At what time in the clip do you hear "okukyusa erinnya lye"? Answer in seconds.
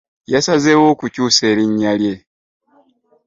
0.93-2.13